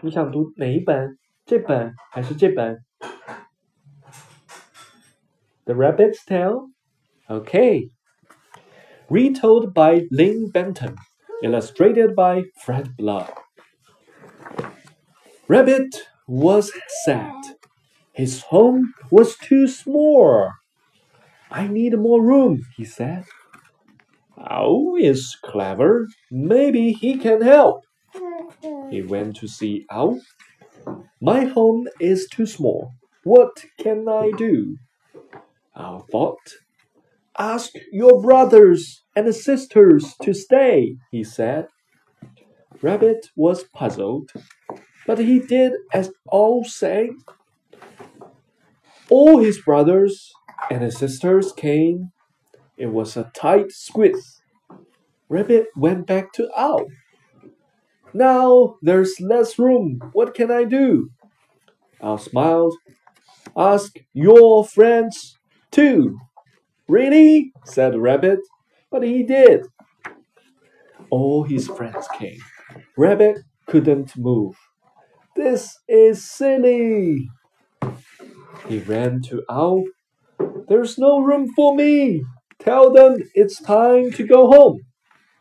[0.00, 1.18] 你想读哪一本？
[1.44, 2.78] 这本还是这本
[5.64, 6.68] ？The Rabbit's Tale?
[7.28, 7.90] Okay.
[9.08, 10.94] Retold by Lynn Benton.
[11.42, 13.28] Illustrated by Fred Blunt.
[15.48, 16.70] Rabbit was
[17.04, 17.34] sad.
[18.12, 20.52] His home was too small.
[21.50, 23.24] I need more room, he said.
[24.38, 26.06] Owl is clever.
[26.30, 27.82] Maybe he can help.
[28.90, 30.20] He went to see Owl.
[31.20, 32.92] My home is too small.
[33.24, 34.78] What can I do?
[35.76, 36.48] Owl thought.
[37.38, 41.68] Ask your brothers and sisters to stay, he said.
[42.82, 44.30] Rabbit was puzzled,
[45.06, 47.08] but he did as Owl said.
[49.10, 50.32] All his brothers
[50.70, 52.12] and his sisters came.
[52.76, 54.42] It was a tight squeeze.
[55.28, 56.86] Rabbit went back to Owl.
[58.14, 60.00] Now there's less room.
[60.12, 61.10] What can I do?
[62.02, 62.74] Owl smiled.
[63.56, 65.38] Ask your friends
[65.72, 66.18] too.
[66.88, 67.52] Really?
[67.64, 68.40] said Rabbit.
[68.90, 69.62] But he did.
[71.10, 72.40] All his friends came.
[72.96, 74.56] Rabbit couldn't move.
[75.36, 77.28] This is silly.
[78.68, 79.84] He ran to Owl.
[80.68, 82.24] There's no room for me.
[82.60, 84.80] Tell them it's time to go home.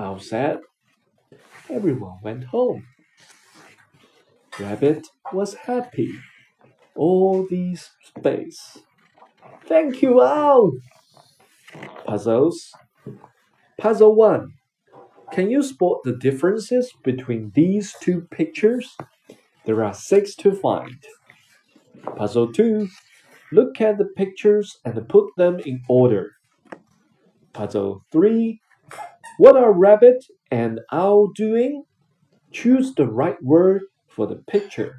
[0.00, 0.60] Owl said.
[1.72, 2.84] Everyone went home.
[4.60, 6.12] Rabbit was happy.
[6.94, 8.78] All this space.
[9.64, 10.72] Thank you, all.
[12.06, 12.72] Puzzles.
[13.78, 14.48] Puzzle 1.
[15.32, 18.94] Can you spot the differences between these two pictures?
[19.64, 20.98] There are six to find.
[22.16, 22.86] Puzzle 2.
[23.50, 26.32] Look at the pictures and put them in order.
[27.54, 28.60] Puzzle 3.
[29.38, 30.22] What are rabbit
[30.52, 31.84] and owl doing?
[32.52, 34.96] Choose the right word for the picture.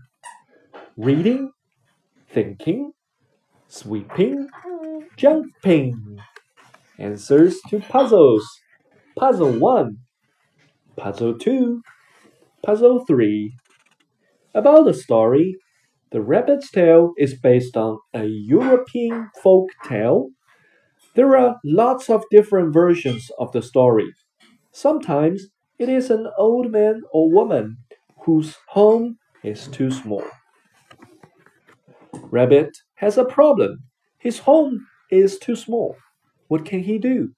[0.97, 1.51] Reading,
[2.29, 2.93] thinking,
[3.67, 4.49] sweeping,
[5.15, 6.17] jumping.
[6.99, 8.43] Answers to puzzles.
[9.15, 9.97] Puzzle 1,
[10.97, 11.81] Puzzle 2,
[12.65, 13.53] Puzzle 3.
[14.55, 15.57] About the story,
[16.11, 20.29] The Rabbit's Tale is based on a European folk tale.
[21.15, 24.13] There are lots of different versions of the story.
[24.73, 25.47] Sometimes
[25.79, 27.77] it is an old man or woman
[28.25, 30.25] whose home is too small.
[32.31, 33.83] Rabbit has a problem.
[34.19, 35.95] His home is too small.
[36.49, 37.33] What can he do?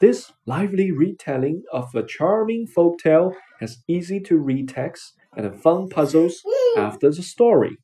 [0.00, 5.88] This lively retelling of a charming folk tale has easy to read text and fun
[5.90, 6.42] puzzles
[6.76, 7.78] after the story.